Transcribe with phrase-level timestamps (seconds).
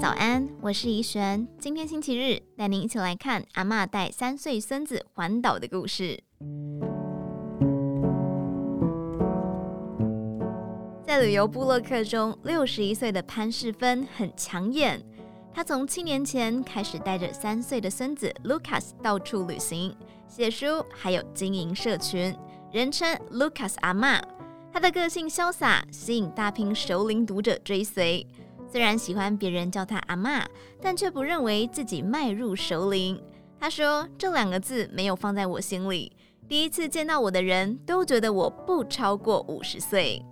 [0.00, 1.48] 早安，我是怡璇。
[1.58, 6.22] 今天星期日，带您一起来看阿嬷带三岁孙子环岛的故事。
[11.04, 15.04] 在旅游部落客中，六十一岁的潘世芬很抢眼。
[15.52, 19.92] 他从七年前开始带着三岁的孙子 Lucas 到处旅行、
[20.28, 22.32] 写书，还有经营社群，
[22.70, 24.22] 人称 Lucas 阿嬷。
[24.72, 28.24] 他的个性潇洒，吸引大批熟龄读者追随。
[28.70, 30.44] 虽然喜欢别人叫他阿嬷，
[30.80, 33.20] 但却不认为自己迈入熟龄。
[33.58, 36.12] 他说：“这两个字没有放在我心里。
[36.46, 40.22] 第一次见到我的人都觉得我不超过五十岁。”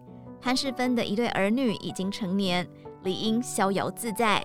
[0.40, 2.64] 潘世芬的一对儿女已经成年，
[3.02, 4.44] 理应逍遥自在，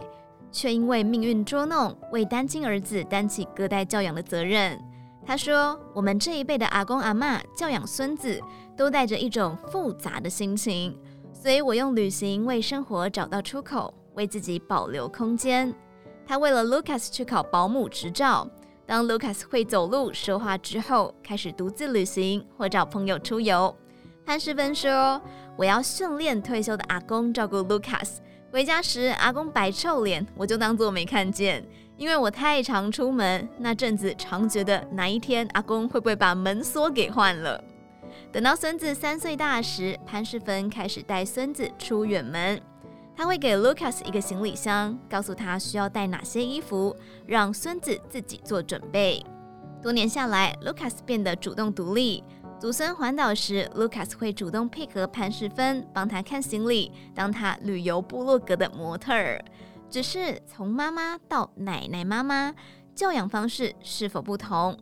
[0.52, 4.80] 却因为命运捉弄，为单亲儿子担起隔代教养的责任。
[5.24, 8.42] 他说：“我们这一辈的阿公阿嬷教养孙子，
[8.76, 10.98] 都带着一种复杂的心情。”
[11.42, 15.74] 所以我用旅行为生活找到出口，为自己保留空间。
[16.24, 18.48] 他为了 Lucas 去考保姆执照。
[18.86, 23.76] 当 Lucas 会走路、说话之后，开始独自旅行或找朋友出游。
[24.24, 25.20] 潘世芬说
[25.58, 28.18] ：“我要训练退休的阿公照顾 Lucas。
[28.52, 31.68] 回家时，阿公摆臭脸，我就当作没看见，
[31.98, 33.50] 因为我太常出门。
[33.58, 37.60] 那阵子常觉得哪一天阿公会不会把门锁给换了。”
[38.32, 42.62] 等到孙子三岁大时，潘世芬开始带孙子出远门。
[43.14, 46.96] 他会给 Lucas 一个行李箱，告诉他需要带哪些衣服，
[47.28, 49.22] 让孙子自己做准备。
[49.84, 52.24] 多年下来，Lucas 变得主动独立。
[52.58, 59.44] 祖孙环岛时，Lucas 会主动配合潘世芬，帮他看行李，当他旅游部落格的模特儿。
[59.90, 62.56] 只是从妈妈到奶奶妈妈，
[62.96, 64.78] 教养方式是否不同？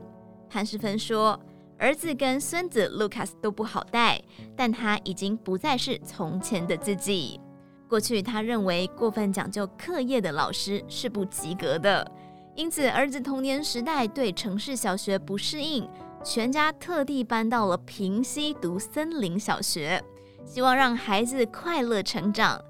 [0.48, 1.40] 潘世芬说。
[1.80, 4.22] 儿子跟孙子 Lucas 都不好带，
[4.54, 7.40] 但他已经不再是从前的自己。
[7.88, 12.06] 过去他认为过分讲究课业的老师是不及格的，
[12.54, 15.90] 因此儿子童年时代对城市小学不适应，
[16.22, 20.04] 全家特地搬到了平溪读森林小学，
[20.46, 22.62] 希望让孩子快乐成长。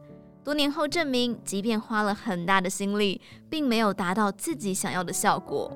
[0.44, 3.19] 多年后证明，即便花了很大的心力，
[3.50, 5.75] 并没有达到自己想要的效果。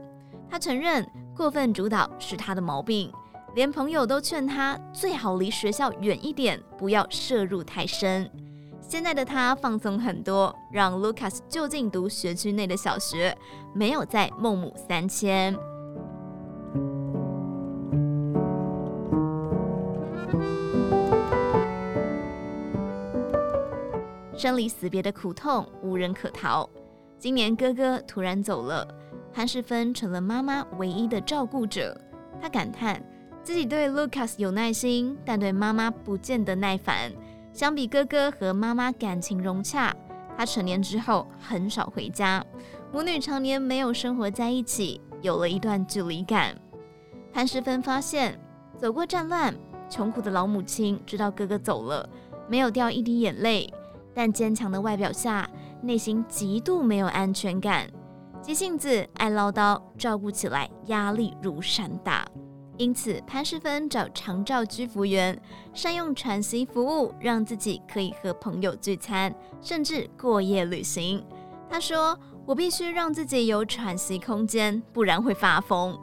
[0.50, 1.04] 他承认
[1.36, 3.12] 过分主导是他的毛病。
[3.56, 8.30] 连朋友都劝他最好离学校远一点，不要涉入太深。
[8.82, 13.36] 现在的他放松很多，让 Lucas 就近读学区内的小学，
[13.76, 15.56] 没有在孟母三迁。
[24.36, 26.68] 生离死别的苦痛无人可逃。
[27.20, 28.86] 今年哥哥突然走了，
[29.32, 31.96] 潘世芬成了妈妈唯一的照顾者。
[32.42, 33.02] 她感叹。
[33.44, 37.12] 自己对 Lucas 有耐心，但对妈妈不见得耐烦。
[37.52, 39.94] 相比哥哥和妈妈感情融洽，
[40.38, 42.44] 他成年之后很少回家，
[42.92, 46.56] 母女常年没有生活在一起，有了一段距离感。
[47.34, 48.40] 潘世芬发现，
[48.78, 49.54] 走过战乱、
[49.90, 52.10] 穷苦的老母亲知道哥哥走了，
[52.48, 53.72] 没有掉一滴眼泪，
[54.14, 55.50] 但坚强的外表下，
[55.82, 57.90] 内心极度没有安全感，
[58.42, 62.26] 急性子、爱唠叨，照顾起来压力如山大。
[62.78, 65.40] 因此，潘世芬找长照居服员，
[65.74, 71.24] 善用喘息服务，让自己可以和朋友聚餐，甚至过夜旅行。
[71.70, 76.00] 他说：“我必须让自己有喘息空间，不然会发疯。”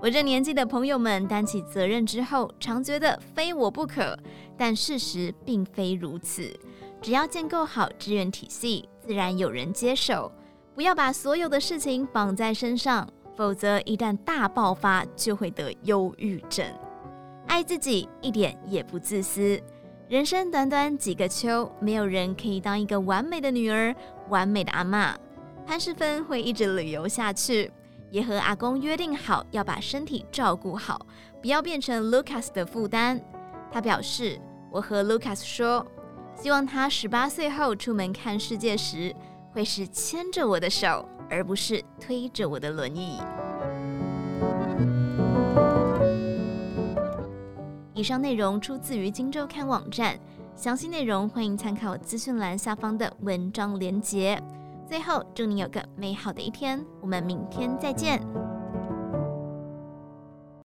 [0.00, 4.18] 我这年纪的朋友们担起责任之后，常觉得非我不可，
[4.56, 6.58] 但事实并非如此。
[7.00, 10.32] 只要建构好支援体系，自然有人接手。
[10.74, 13.08] 不要把所有的事情绑在身上。
[13.36, 16.64] 否则，一旦大爆发，就会得忧郁症。
[17.46, 19.60] 爱自己一点也不自私。
[20.08, 23.94] 人生短短几个秋，没有人可以当一个完美的女儿、
[24.28, 25.14] 完美的阿嬷。
[25.66, 27.72] 潘世芬会一直旅游下去，
[28.10, 31.06] 也和阿公约定好要把身体照顾好，
[31.40, 33.20] 不要变成 Lucas 的负担。
[33.72, 34.38] 他表示
[34.70, 35.84] ：“我和 Lucas 说，
[36.36, 39.14] 希望他十八岁后出门看世界时，
[39.52, 43.18] 会是牵着我的手。”而不是推着我的轮椅。
[47.92, 50.16] 以上内容出自于《荆州刊》网站，
[50.54, 54.40] 详细内容欢迎参考资讯栏下方的文章连接。
[54.86, 58.22] 最后，祝你有个美好的一天，我们明天再见。